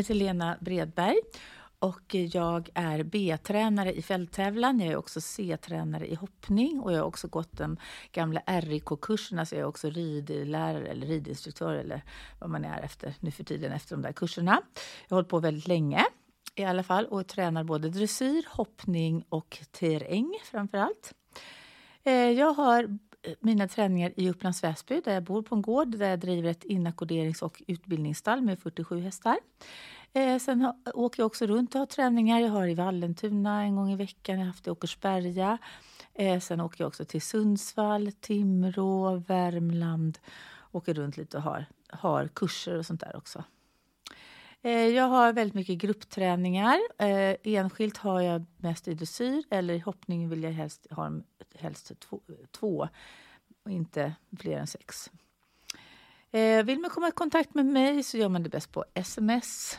[0.00, 1.16] jag heter Lena Bredberg
[1.78, 4.80] och jag är B-tränare i fälttävlan.
[4.80, 7.76] Jag är också C-tränare i hoppning och jag har också gått de
[8.12, 12.04] gamla RIK-kurserna så jag är också ridlärare eller ridinstruktör eller
[12.38, 14.62] vad man är efter nu för tiden efter de där kurserna.
[15.08, 16.04] Jag har hållit på väldigt länge
[16.54, 21.14] i alla fall och tränar både dressyr, hoppning och terräng framför allt.
[22.02, 22.98] Eh, jag har
[23.40, 26.64] mina träningar i Upplands Väsby där jag bor på en gård där jag driver ett
[26.64, 29.38] inackorderings och utbildningsstall med 47 hästar.
[30.12, 32.40] Eh, sen har, åker jag också runt och har träningar.
[32.40, 35.58] Jag har i Vallentuna en gång i veckan, jag har haft i Åkersberga.
[36.14, 40.18] Eh, sen åker jag också till Sundsvall, Timrå, Värmland.
[40.72, 43.44] Åker runt lite och har, har kurser och sånt där också.
[44.62, 46.78] Eh, jag har väldigt mycket gruppträningar.
[46.98, 51.12] Eh, enskilt har jag mest i dressyr eller i hoppning vill jag helst ha
[51.54, 52.88] helst två, två
[53.64, 55.10] och inte fler än sex.
[56.30, 59.78] Eh, vill man komma i kontakt med mig så gör man det bäst på sms.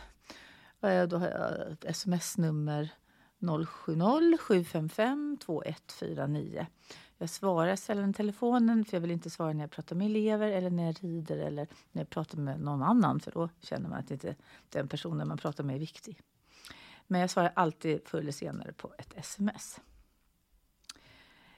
[1.10, 2.90] Då har jag ett sms-nummer
[3.66, 6.68] 070 755 2149.
[7.22, 10.52] Jag svarar sällan i telefonen för jag vill inte svara när jag pratar med elever
[10.52, 14.00] eller när jag rider eller när jag pratar med någon annan för då känner man
[14.00, 14.36] att inte
[14.70, 16.22] den personen man pratar med är viktig.
[17.08, 19.80] Men jag svarar alltid förr eller senare på ett sms.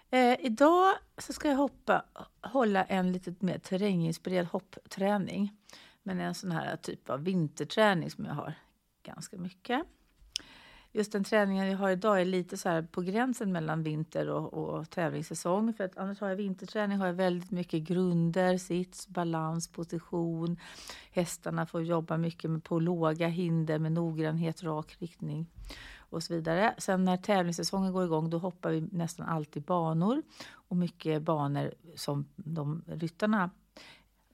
[0.09, 2.05] Eh, idag så ska jag hoppa,
[2.41, 5.57] hålla en lite mer terränginspirerad hoppträning.
[6.03, 8.53] Men en sån här typ av vinterträning som jag har
[9.03, 9.85] ganska mycket
[10.93, 14.53] just den träningen jag har idag är lite så här på gränsen mellan vinter och,
[14.53, 15.73] och tävlingssäsong.
[15.73, 20.57] För att annars har jag vinterträning har jag väldigt mycket grunder, sits, balans, position.
[21.11, 25.45] Hästarna får jobba mycket med, på låga hinder med noggrannhet, rak riktning
[25.97, 26.75] och så vidare.
[26.77, 30.21] Sen när tävlingssäsongen går igång då hoppar vi nästan alltid banor
[30.51, 33.49] och mycket banor som de ryttarna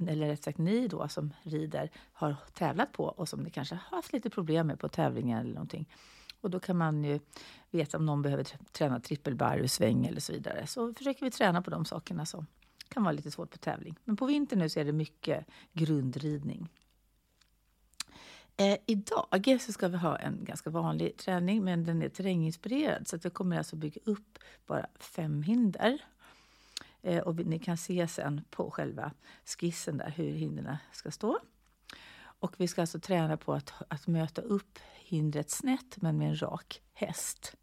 [0.08, 3.98] eller rätt sagt ni då som rider har tävlat på och som ni kanske har
[3.98, 5.86] haft lite problem med på tävlingar eller någonting.
[6.42, 7.20] Och då kan man ju
[7.72, 10.68] veta om någon behöver träna trippelbarr, sväng eller så vidare.
[10.68, 12.46] Så försöker vi träna på de sakerna som
[12.90, 13.96] kan vara lite svårt på tävling.
[14.04, 16.70] Men på vintern nu så är det mycket grundridning.
[18.58, 23.08] Eh, idag så ska vi ha en ganska vanlig träning, men den är terränginspirerad.
[23.08, 26.02] Så att vi kommer alltså bygga upp bara fem hinder.
[27.02, 29.12] Eh, och ni kan se sen på själva
[29.46, 31.40] skissen där hur hindren ska stå.
[32.40, 36.42] Och vi ska alltså träna på att, att möta upp hindret snett men med en
[36.42, 37.56] rak häst.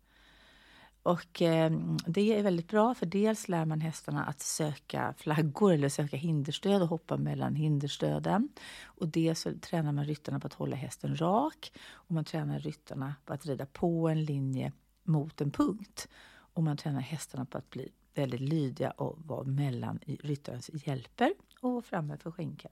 [1.03, 1.73] Och eh,
[2.07, 6.83] det är väldigt bra för dels lär man hästarna att söka flaggor eller söka hinderstöd
[6.83, 8.49] och hoppa mellan hinderstöden.
[8.85, 13.15] Och dels så tränar man ryttarna på att hålla hästen rak och man tränar ryttarna
[13.25, 14.73] på att rida på en linje
[15.03, 16.09] mot en punkt.
[16.29, 21.85] Och man tränar hästarna på att bli väldigt lydiga och vara mellan ryttarens hjälper och
[21.85, 22.71] framme för skänken.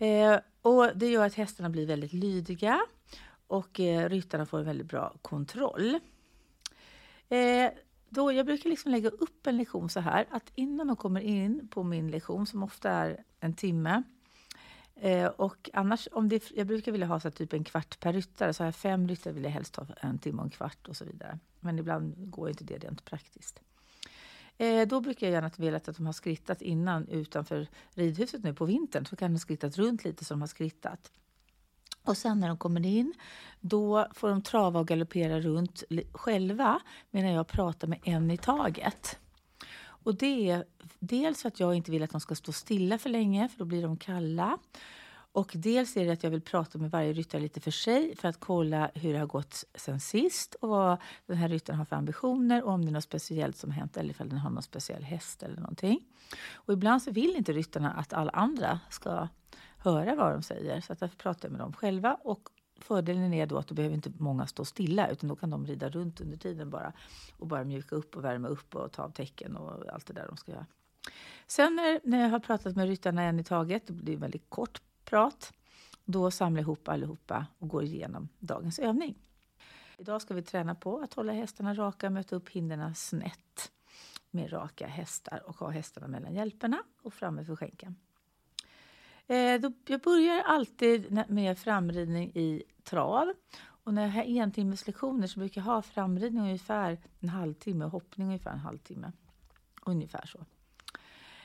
[0.00, 2.80] Eh, och det gör att hästarna blir väldigt lydiga
[3.46, 5.98] och eh, ryttarna får en väldigt bra kontroll.
[7.28, 7.70] Eh,
[8.08, 11.68] då jag brukar liksom lägga upp en lektion så här att innan de kommer in
[11.68, 14.02] på min lektion som ofta är en timme
[14.94, 18.54] eh, och annars, om det, jag brukar vilja ha så typ en kvart per ryttare,
[18.54, 20.96] så har jag fem ryttare vill jag helst ha en timme och en kvart och
[20.96, 21.38] så vidare.
[21.60, 23.60] Men ibland går inte det rent praktiskt.
[24.60, 28.64] Eh, då brukar jag gärna vilja att de har skrittat innan utanför ridhuset nu på
[28.64, 29.06] vintern.
[29.06, 31.10] Så kan de skrittat runt lite så de har skrittat.
[32.04, 33.14] Och sen när de kommer in,
[33.60, 35.82] då får de trava och galoppera runt
[36.12, 39.18] själva medan jag pratar med en i taget.
[39.82, 40.64] Och det är
[40.98, 43.64] dels för att jag inte vill att de ska stå stilla för länge, för då
[43.64, 44.58] blir de kalla.
[45.32, 48.28] Och dels är det att jag vill prata med varje ryttare lite för sig för
[48.28, 51.96] att kolla hur det har gått sen sist och vad den här ryttaren har för
[51.96, 55.02] ambitioner och om det är något speciellt som hänt eller ifall den har någon speciell
[55.02, 56.00] häst eller någonting.
[56.52, 59.28] Och ibland så vill inte ryttarna att alla andra ska
[59.78, 62.48] höra vad de säger så att därför pratar jag med dem själva och
[62.80, 65.88] Fördelen är då att då behöver inte många stå stilla utan då kan de rida
[65.88, 66.92] runt under tiden bara
[67.38, 70.26] och bara mjuka upp och värma upp och ta av tecken och allt det där
[70.28, 70.66] de ska göra.
[71.46, 74.82] Sen när, när jag har pratat med ryttarna en i taget, det blir väldigt kort
[75.10, 75.52] prat.
[76.04, 79.14] Då samlar jag ihop allihopa och går igenom dagens övning.
[79.98, 83.72] Idag ska vi träna på att hålla hästarna raka, och möta upp hindren snett
[84.30, 87.96] med raka hästar och ha hästarna mellan hjälperna och framme för skänken.
[89.26, 89.36] Eh,
[89.86, 93.32] jag börjar alltid med framridning i trav.
[93.84, 98.26] Och när jag har entimmeslektioner så brukar jag ha framridning ungefär en halvtimme och hoppning
[98.26, 99.12] ungefär en halvtimme.
[99.86, 100.44] Ungefär så.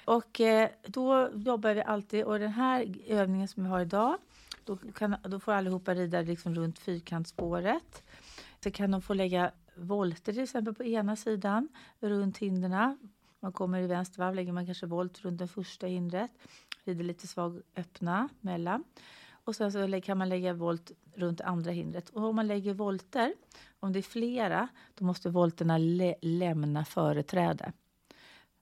[0.06, 4.18] Och eh, då jobbar vi alltid, och den här övningen som vi har idag,
[4.64, 8.04] då, kan, då får allihopa rida liksom runt fyrkantsspåret.
[8.64, 11.70] Så kan de få lägga volter till exempel på ena sidan
[12.00, 12.98] runt hindren.
[13.40, 16.32] Man kommer i vänstervarv lägger man kanske volt runt det första hindret.
[16.84, 18.84] Rider lite svag öppna mellan.
[19.44, 22.10] och sen så kan man lägga volt runt andra hindret.
[22.10, 23.34] Och om man lägger volter,
[23.80, 27.74] om det är flera, då måste volterna lä lämna företräde.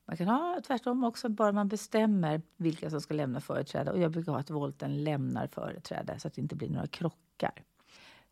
[0.06, 3.92] Man kan ha tvärtom också, bara man bestämmer vilka som ska lämna företräde.
[3.92, 7.64] Och jag brukar ha att volten lämnar företräde så att det inte blir några krockar.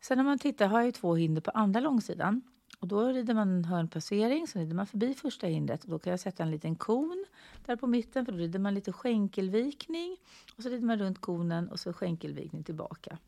[0.00, 2.42] Sen när man tittar har jag två hinder på andra långsidan.
[2.80, 5.84] Och då rider man hörnpassering, så rider man förbi första hindret.
[5.84, 7.24] Och då kan jag sätta en liten kon
[7.66, 10.16] där på mitten, för då rider man lite skänkelvikning.
[10.56, 13.18] Och så rider man runt konen och så skänkelvikning tillbaka.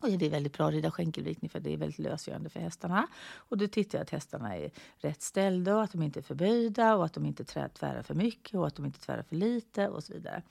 [0.00, 3.06] Och det är väldigt bra att rida skänkelvikning för det är väldigt lösgörande för hästarna.
[3.34, 6.96] Och då tittar jag att hästarna är rätt ställda och att de inte är förböjda
[6.96, 10.04] och att de inte tvärar för mycket och att de inte tvärar för lite och
[10.04, 10.42] så vidare.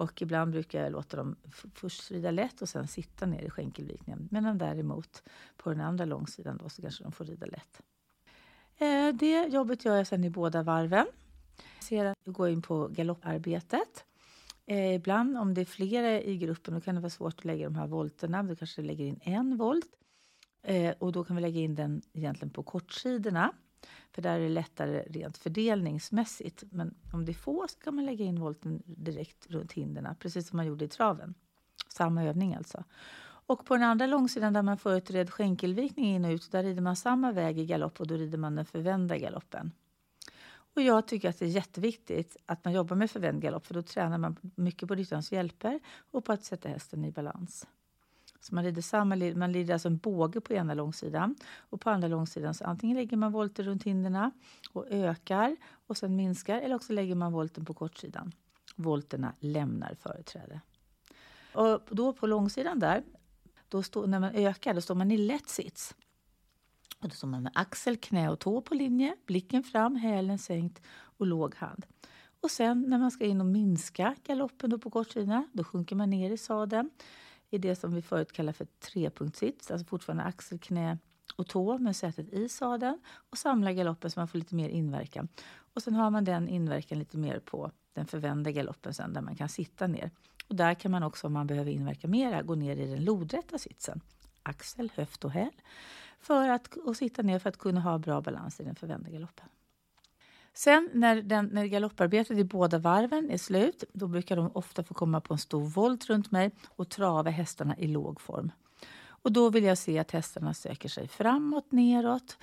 [0.00, 1.36] Och ibland brukar jag låta dem
[1.74, 4.28] först rida lätt och sen sitta ner i skänkelvikningen.
[4.30, 5.22] Medan däremot
[5.56, 7.82] på den andra långsidan då så kanske de får rida lätt.
[8.78, 11.06] Eh, det jobbet gör jag sen i båda varven.
[11.80, 14.04] Sedan går jag in på galopparbetet.
[14.66, 17.64] Eh, ibland om det är flera i gruppen då kan det vara svårt att lägga
[17.64, 18.42] de här volterna.
[18.42, 19.90] Då kanske lägger in en volt.
[20.62, 23.52] Eh, och då kan vi lägga in den egentligen på kortsidorna.
[24.12, 26.64] För där är det lättare rent fördelningsmässigt.
[26.70, 30.48] Men om det är få så kan man lägga in volten direkt runt hinderna, precis
[30.48, 31.34] som man gjorde i traven.
[31.88, 32.84] Samma övning alltså.
[33.22, 36.96] Och på den andra långsidan där man förutred skänkelvikning in och ut, där rider man
[36.96, 39.72] samma väg i galopp och då rider man den förvända galoppen.
[40.74, 43.82] Och jag tycker att det är jätteviktigt att man jobbar med förvänd galopp för då
[43.82, 45.80] tränar man mycket på ryttarens hjälper
[46.10, 47.66] och på att sätta hästen i balans.
[48.40, 52.08] Så man rider samma, man rider alltså en båge på ena långsidan och på andra
[52.08, 54.30] långsidan så antingen lägger man volter runt hinderna
[54.72, 58.32] och ökar och sen minskar eller också lägger man volten på kortsidan.
[58.76, 60.60] Volterna lämnar företräde.
[61.54, 63.02] Och då på långsidan där,
[63.68, 65.94] då stå, när man ökar, då står man i lätt sits.
[66.98, 70.82] Och då står man med axel, knä och tå på linje, blicken fram, hälen sänkt
[71.02, 71.86] och låg hand.
[72.40, 76.10] Och sen när man ska in och minska galoppen då på kortsidan, då sjunker man
[76.10, 76.90] ner i sadeln
[77.50, 80.98] i det som vi förut kallade för trepunktssits, alltså fortfarande axel, knä
[81.36, 83.00] och tå med sätet i sadeln
[83.30, 85.28] och samlar galoppen så man får lite mer inverkan.
[85.74, 89.36] Och sen har man den inverkan lite mer på den förvända galoppen sen där man
[89.36, 90.10] kan sitta ner.
[90.48, 93.58] Och där kan man också om man behöver inverka mera gå ner i den lodrätta
[93.58, 94.00] sitsen.
[94.42, 95.52] Axel, höft och häl.
[96.20, 99.46] För att, och sitta ner för att kunna ha bra balans i den förvända galoppen.
[100.54, 104.94] Sen när, den, när galopparbetet i båda varven är slut, då brukar de ofta få
[104.94, 108.52] komma på en stor volt runt mig och trava hästarna i låg form.
[109.22, 112.38] Och då vill jag se att hästarna söker sig framåt, neråt,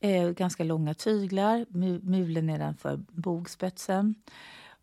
[0.00, 1.66] eh, ganska långa tyglar,
[2.00, 4.14] mulen nedanför bogspetsen.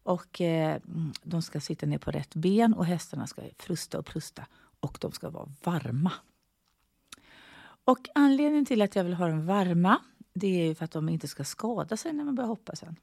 [0.03, 0.81] Och eh,
[1.23, 4.45] de ska sitta ner på rätt ben och hästarna ska frusta och prusta
[4.79, 6.11] och de ska vara varma.
[7.85, 10.01] Och anledningen till att jag vill ha dem varma
[10.33, 12.95] det är ju för att de inte ska skada sig när man börjar hoppa sen.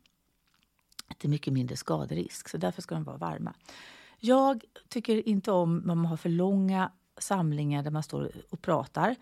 [1.19, 3.55] det är mycket mindre skaderisk, så därför ska de vara varma.
[4.19, 9.17] Jag tycker inte om när man har för långa samlingar där man står och pratar.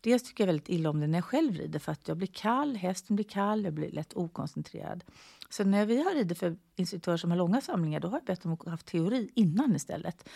[0.00, 2.28] Dels tycker jag väldigt illa om det när jag själv rider för att jag blir
[2.28, 5.04] kall, hästen blir kall, jag blir lätt okoncentrerad.
[5.50, 8.42] Så när vi har ridit för instruktörer som har långa samlingar då har jag bett
[8.42, 10.28] dem att ha teori innan istället.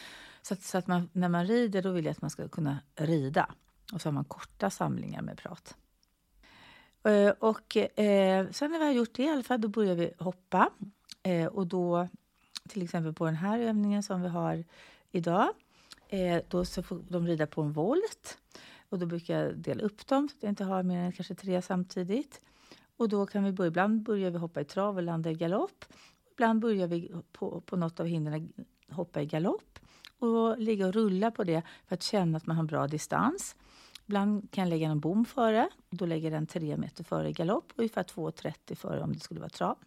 [0.42, 2.78] Så att, så att man, när man rider då vill jag att man ska kunna
[2.96, 3.54] rida.
[3.92, 5.76] Och så har man korta samlingar med prat.
[7.04, 10.12] Eh, och eh, sen när vi har gjort det i alla fall, då börjar vi
[10.18, 10.70] hoppa.
[11.22, 12.08] Eh, och då,
[12.68, 14.64] till exempel på den här övningen som vi har
[15.10, 15.48] idag,
[16.08, 18.38] eh, då så får de rida på en volt.
[18.88, 21.34] Och då brukar jag dela upp dem så att jag inte har mer än kanske
[21.34, 22.40] tre samtidigt.
[22.96, 25.84] Och då kan vi börja, ibland börjar vi hoppa i trav och landa i galopp.
[26.32, 28.52] Ibland börjar vi på, på något av hindren
[28.88, 29.78] hoppa i galopp
[30.18, 33.56] och ligga och rulla på det för att känna att man har bra distans.
[34.12, 35.68] Ibland kan jag lägga en bom före.
[35.90, 39.20] Då lägger jag den 3 meter före i galopp och ungefär 2,30 före om det
[39.20, 39.78] skulle vara trav.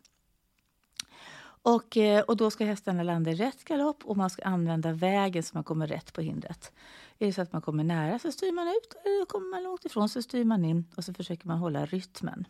[1.44, 5.44] Och, eh, och då ska hästarna landa i rätt galopp och man ska använda vägen
[5.44, 6.72] så man kommer rätt på hindret.
[7.20, 9.86] Är det så att man kommer nära så styr man ut, eller kommer man långt
[9.86, 12.48] ifrån så styr man in och så försöker man hålla rytmen.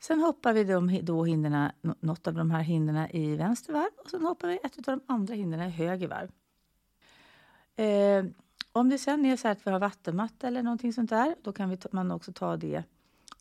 [0.00, 4.10] Sen hoppar vi de, då hinderna, något av de här hindren i vänster varv och
[4.10, 6.30] sen hoppar vi ett av de andra hindren i höger varv.
[7.76, 8.24] Eh,
[8.72, 11.70] om det sen är så att vi har vattenmatta eller någonting sånt där, då kan
[11.70, 12.84] vi man också ta det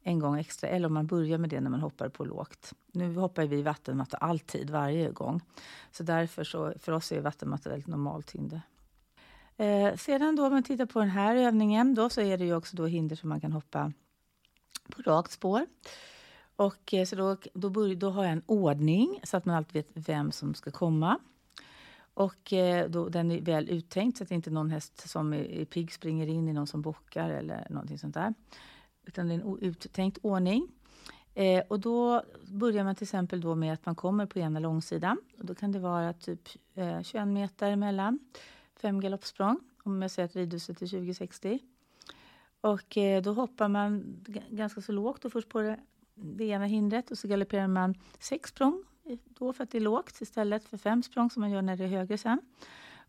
[0.03, 0.69] en gång extra.
[0.69, 2.74] Eller om man börjar med det när man hoppar på lågt.
[2.91, 5.41] Nu hoppar vi vattenmatta alltid, varje gång.
[5.91, 8.62] Så därför så, för oss är vattenmatta väldigt normalt hinder.
[9.57, 12.55] Eh, sedan då om man tittar på den här övningen då så är det ju
[12.55, 13.91] också då hinder som man kan hoppa
[14.89, 15.65] på rakt spår.
[16.55, 19.74] Och eh, så då, då, börjar, då har jag en ordning så att man alltid
[19.74, 21.19] vet vem som ska komma.
[22.17, 25.65] Och eh, då, den är väl uttänkt så att inte någon häst som är, är
[25.65, 28.33] pigg springer in i någon som bockar eller någonting sånt där.
[29.05, 30.67] Utan det är en uttänkt ordning.
[31.33, 35.17] Eh, och då börjar man till exempel då med att man kommer på ena långsidan.
[35.38, 38.19] Och då kan det vara typ eh, 21 meter emellan.
[38.75, 41.59] fem galoppsprång om jag säger att ridhuset är 2060.
[42.62, 45.79] Och eh, då hoppar man ganska så lågt och först på det,
[46.13, 48.83] det ena hindret och så galopperar man sex språng
[49.25, 51.83] då för att det är lågt istället för fem språng som man gör när det
[51.83, 52.41] är högre sen.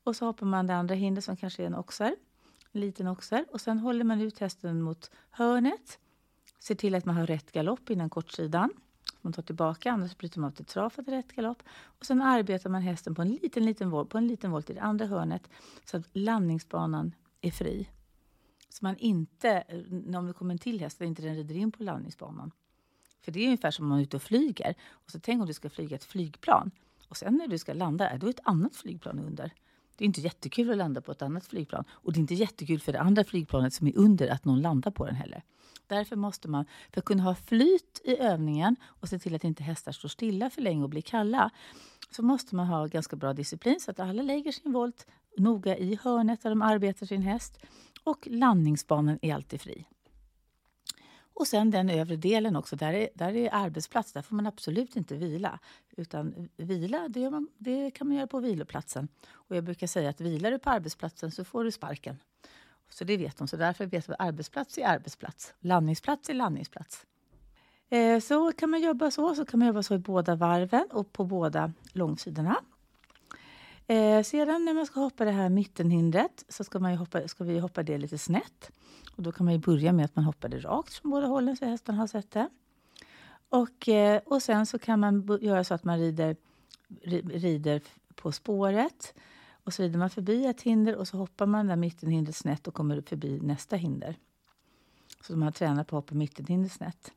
[0.05, 2.17] Och så hoppar man det andra hindret som kanske är en oxer,
[2.73, 3.45] en liten oxer.
[3.53, 5.99] Och sen håller man ut hästen mot hörnet.
[6.59, 8.71] Ser till att man har rätt galopp innan kortsidan.
[9.21, 11.63] Man tar tillbaka, annars bryter man av till trav för att rätt galopp.
[11.83, 14.75] Och sen arbetar man hästen på en liten, liten volt, på en liten volt i
[14.75, 15.49] det andra hörnet
[15.85, 17.89] så att landningsbanan är fri.
[18.69, 21.83] Så man inte, eh, om det kommer en till häst, inte den rider in på
[21.83, 22.51] landningsbanan.
[23.29, 24.75] För det är ungefär som om man är ute och flyger.
[24.91, 26.71] Och så tänk om du ska flyga ett flygplan.
[27.09, 29.53] Och sen när du ska landa, då är ett annat flygplan under.
[29.97, 31.85] Det är inte jättekul att landa på ett annat flygplan.
[31.91, 34.91] Och det är inte jättekul för det andra flygplanet som är under att någon landar
[34.91, 35.43] på den heller.
[35.87, 39.63] Därför måste man, för att kunna ha flyt i övningen och se till att inte
[39.63, 41.51] hästar står stilla för länge och blir kalla,
[42.11, 45.07] så måste man ha ganska bra disciplin så att alla lägger sin volt
[45.37, 47.59] noga i hörnet där de arbetar sin häst
[48.05, 49.87] och landningsbanan är alltid fri.
[51.39, 54.13] Och sen den övre delen också, där är, där är arbetsplats.
[54.13, 55.59] Där får man absolut inte vila.
[55.97, 59.09] Utan vila, det, man, det, kan man göra på viloplatsen.
[59.31, 62.19] Och jag brukar säga att vilar du på arbetsplatsen så får du sparken.
[62.91, 63.49] Så det vet de.
[63.49, 65.55] Så därför vet vi att arbetsplats är arbetsplats.
[65.61, 67.07] Landningsplats är landningsplats.
[67.89, 69.35] Eh, så kan man jobba så.
[69.35, 72.57] Så kan man jobba så i båda varven och på båda långsidorna.
[73.91, 77.59] Eh, sedan när man ska hoppa det här mittenhindret så ska, man hoppa, ska vi
[77.59, 78.71] hoppa det lite snett.
[79.17, 81.65] Och då kan man börja med att man hoppar det rakt från båda hållen så
[81.65, 82.49] hästen har sett det.
[83.49, 86.37] Och, eh, och sen så kan man göra så att man rider,
[87.33, 87.83] rider
[88.15, 89.15] på spåret.
[89.65, 92.75] Och så rider man förbi ett hinder och så hoppar man där mittenhindret snett och
[92.75, 94.17] kommer förbi nästa hinder.
[95.21, 97.13] Så man tränar på att hoppa mittenhinder snett.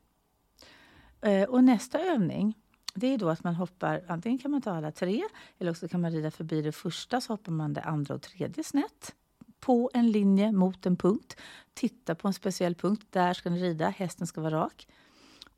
[1.20, 2.61] Eh, och nästa övning
[2.94, 5.22] det är då att man hoppar, antingen kan man ta alla tre
[5.58, 8.64] eller också kan man rida förbi det första så hoppar man det andra och tredje
[8.64, 9.14] snett
[9.60, 11.36] på en linje mot en punkt.
[11.74, 13.06] Titta på en speciell punkt.
[13.10, 13.88] Där ska ni rida.
[13.88, 14.88] Hästen ska vara rak.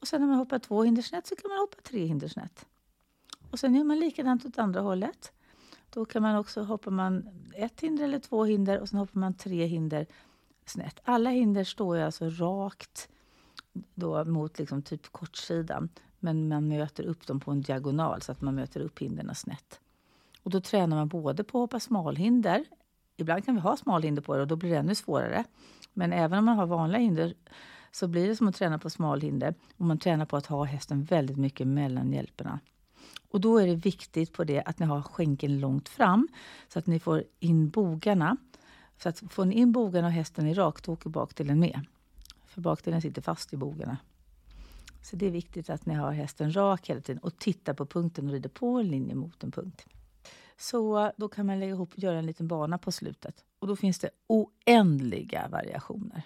[0.00, 2.66] Och sen när man hoppar två hinder snett så kan man hoppa tre hinder snett.
[3.50, 5.32] Och sen gör man likadant åt andra hållet.
[5.90, 9.34] Då kan man också hoppa man ett hinder eller två hinder och sen hoppar man
[9.34, 10.06] tre hinder
[10.66, 11.00] snett.
[11.04, 13.08] Alla hinder står ju alltså rakt
[13.94, 15.88] då mot liksom typ kortsidan.
[16.24, 19.80] Men man möter upp dem på en diagonal så att man möter upp hindren snett.
[20.42, 22.64] Och då tränar man både på att hoppa smalhinder.
[23.16, 25.44] Ibland kan vi ha smalhinder på det och då blir det ännu svårare.
[25.92, 27.34] Men även om man har vanliga hinder
[27.92, 29.54] så blir det som att träna på smalhinder.
[29.76, 32.60] Och man tränar på att ha hästen väldigt mycket mellan hjälperna.
[33.30, 36.28] Och då är det viktigt på det att ni har skänken långt fram
[36.68, 38.36] så att ni får in bogarna.
[38.98, 41.80] Så att får ni in bogarna och hästen är rakt, då åker bakdelen med.
[42.46, 43.96] För bakdelen sitter fast i bogarna.
[45.04, 48.26] Så det är viktigt att ni har hästen rak hela tiden och tittar på punkten
[48.26, 49.86] och rider på en linje mot en punkt.
[50.56, 53.44] Så då kan man lägga ihop och göra en liten bana på slutet.
[53.58, 56.22] Och då finns det oändliga variationer.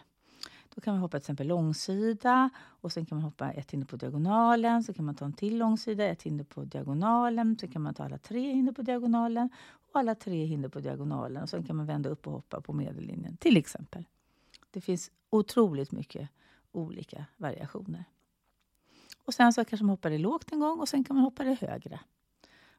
[0.75, 3.97] Då kan man hoppa till exempel långsida och sen kan man hoppa ett hinder på
[3.97, 4.83] diagonalen.
[4.85, 7.57] Så kan man ta en till långsida, ett hinder på diagonalen.
[7.61, 11.43] Sen kan man ta alla tre hinder på diagonalen och alla tre hinder på diagonalen.
[11.43, 14.05] Och sen kan man vända upp och hoppa på medellinjen till exempel.
[14.71, 16.29] Det finns otroligt mycket
[16.73, 18.05] olika variationer.
[19.29, 21.45] Och sen så kanske man hoppar det lågt en gång och sen kan man hoppa
[21.45, 22.01] det högre.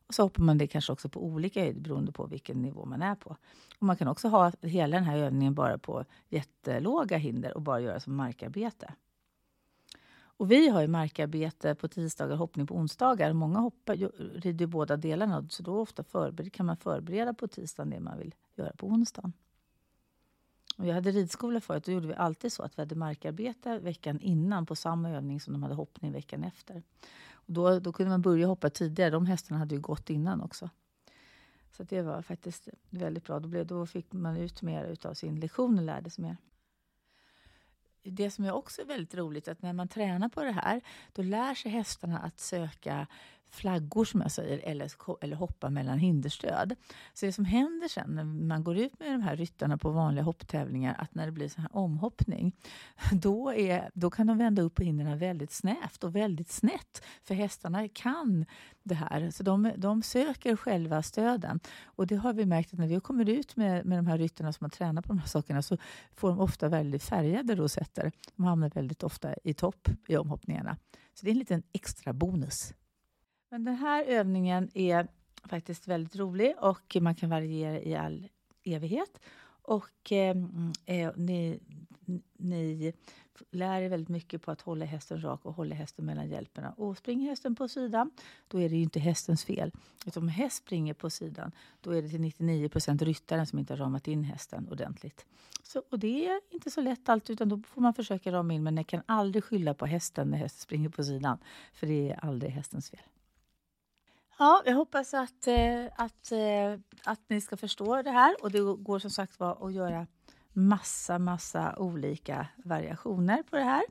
[0.07, 3.01] Och så hoppar man det kanske också på olika höjd beroende på vilken nivå man
[3.01, 3.37] är på.
[3.79, 7.79] Och man kan också ha hela den här övningen bara på jättelåga hinder och bara
[7.79, 8.93] göra som markarbete.
[10.21, 13.33] Och vi har ju markarbete på tisdagar och hoppning på onsdagar.
[13.33, 13.95] Många hoppar,
[14.39, 18.17] rider ju båda delarna så då ofta förbered, kan man förbereda på tisdagen det man
[18.17, 19.33] vill göra på onsdagen.
[20.79, 21.83] Och jag hade ridskola förut.
[21.85, 25.53] Då gjorde vi alltid så att vi hade markarbete veckan innan på samma övning som
[25.53, 26.83] de hade hoppning veckan efter.
[27.31, 29.09] Och då, då kunde man börja hoppa tidigare.
[29.09, 30.69] De hästarna hade ju gått innan också.
[31.71, 33.39] Så det var faktiskt väldigt bra.
[33.39, 36.37] Då, blev, då fick man ut mer av sin lektion och lärde sig mer.
[38.03, 40.81] Det som är också väldigt roligt är att när man tränar på det här,
[41.13, 43.07] då lär sig hästarna att söka
[43.51, 44.91] flaggor som jag säger, eller,
[45.21, 46.75] eller hoppa mellan hinderstöd.
[47.13, 50.23] Så det som händer sen när man går ut med de här ryttarna på vanliga
[50.23, 52.55] hopptävlingar, att när det blir så här omhoppning,
[53.11, 57.03] då, är, då kan de vända upp på hindren väldigt snävt och väldigt snett.
[57.23, 58.45] För hästarna kan
[58.83, 61.59] det här, så de, de söker själva stöden.
[61.83, 64.53] Och det har vi märkt att när vi kommer ut med, med de här ryttarna
[64.53, 65.77] som har tränat på de här sakerna så
[66.13, 68.11] får de ofta väldigt färgade rosetter.
[68.35, 70.77] De hamnar väldigt ofta i topp i omhoppningarna.
[71.13, 72.73] Så det är en liten extra bonus.
[73.49, 75.07] Men den här övningen är
[75.43, 78.27] faktiskt väldigt rolig och man kan variera i all
[78.63, 79.19] evighet.
[79.61, 80.35] Och eh,
[80.85, 81.59] eh ni,
[82.37, 82.93] ni
[83.51, 86.71] lär er väldigt mycket på att hålla hästen rak och hålla hästen mellan hjälperna.
[86.71, 88.11] Och springer hästen på sidan,
[88.47, 89.71] då är det ju inte hästens fel.
[90.05, 91.51] Utan om häst springer på sidan,
[91.81, 95.25] då är det till 99 ryttaren som inte har ramat in hästen ordentligt.
[95.63, 98.63] Så, och det är inte så lätt alltid, utan då får man försöka rama in.
[98.63, 101.37] Men ni kan aldrig skylla på hästen när hästen springer på sidan,
[101.73, 102.99] för det är aldrig hästens fel.
[104.41, 108.35] Ja, jag hoppas att, eh, att, eh, att ni ska förstå det här.
[108.43, 110.07] Och det går som sagt var att göra
[110.53, 113.83] massa, massa olika variationer på det här.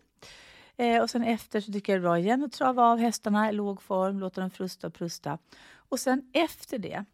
[0.76, 3.50] Eh, och sen efter så tycker jag det är bra igen att trava av hästarna
[3.50, 5.38] i låg form, låta dem frusta och prusta.
[5.74, 7.04] Och sen efter det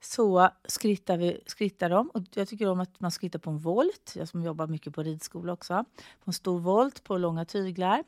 [0.00, 2.10] så skrittar, vi, skrittar de.
[2.10, 4.12] Och jag tycker om att man skrittar på en volt.
[4.16, 5.84] Jag som jobbar mycket på ridskola också.
[5.94, 8.04] På en stor volt på långa tyglar.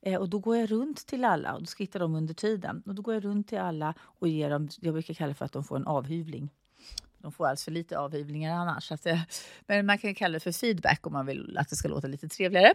[0.00, 2.82] Eh, och då går jag runt till alla och då skrittar de under tiden.
[2.86, 5.44] Och då går jag runt till alla och ger dem, jag brukar kalla det för
[5.44, 6.50] att de får en avhyvling.
[7.22, 8.92] De får alltså för lite avhyvlingar annars.
[8.92, 9.06] Att,
[9.66, 12.28] men man kan kalla det för feedback om man vill att det ska låta lite
[12.28, 12.74] trevligare.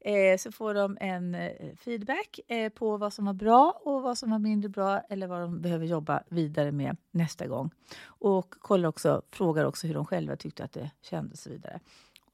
[0.00, 4.18] Eh, så får de en eh, feedback eh, på vad som var bra och vad
[4.18, 7.70] som var mindre bra eller vad de behöver jobba vidare med nästa gång.
[8.04, 11.80] Och kollar också, frågar också hur de själva tyckte att det kändes och så vidare.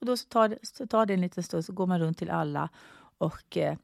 [0.00, 2.18] Och då så tar, det, så tar det en liten stund så går man runt
[2.18, 2.68] till alla
[3.18, 3.76] och, eh,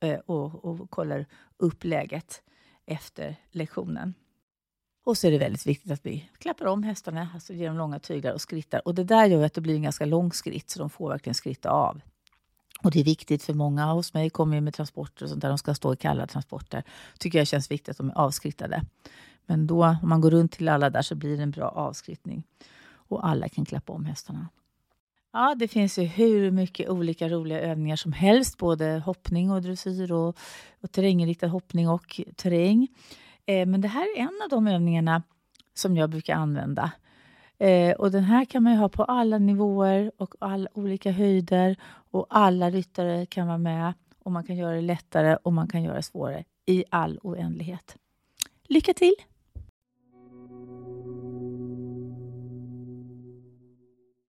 [0.00, 2.42] eh och, och kollar upp läget
[2.86, 4.14] efter lektionen.
[5.04, 7.98] Och så är det väldigt viktigt att vi klappar om hästarna, alltså ger dem långa
[7.98, 8.88] tyglar och skrittar.
[8.88, 11.34] Och det där gör att det blir en ganska lång skritt, så de får verkligen
[11.34, 12.00] skritta av.
[12.82, 15.58] Och det är viktigt för många hos mig kommer med transporter och sånt där, de
[15.58, 16.84] ska stå i kalla transporter.
[17.18, 18.82] tycker jag känns viktigt att de är avskrittade.
[19.46, 22.42] Men då, om man går runt till alla där så blir det en bra avskrittning.
[22.92, 24.48] Och alla kan klappa om hästarna.
[25.32, 30.12] Ja, det finns ju hur mycket olika roliga övningar som helst, både hoppning och dressyr
[30.12, 30.38] och,
[30.80, 32.88] och terrängriktad hoppning och terräng.
[33.46, 35.22] Eh, men det här är en av de övningarna
[35.74, 36.92] som jag brukar använda.
[37.58, 41.76] Eh, och den här kan man ha på alla nivåer och alla olika höjder
[42.10, 45.82] och alla ryttare kan vara med och man kan göra det lättare och man kan
[45.82, 47.96] göra det svårare i all oändlighet.
[48.68, 49.14] Lycka till!